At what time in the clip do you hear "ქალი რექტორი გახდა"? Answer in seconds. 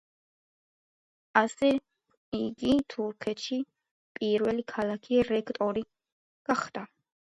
4.73-6.89